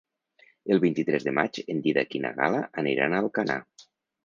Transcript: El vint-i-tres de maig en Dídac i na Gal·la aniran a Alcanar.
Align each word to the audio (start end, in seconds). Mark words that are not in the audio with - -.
El 0.75 0.79
vint-i-tres 0.85 1.27
de 1.27 1.33
maig 1.41 1.59
en 1.75 1.85
Dídac 1.85 2.17
i 2.21 2.23
na 2.25 2.33
Gal·la 2.41 2.65
aniran 2.85 3.13
a 3.13 3.23
Alcanar. 3.27 3.63